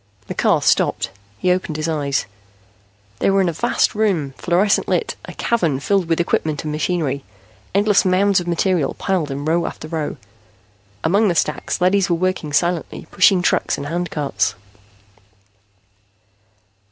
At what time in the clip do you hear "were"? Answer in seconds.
3.29-3.39, 12.09-12.15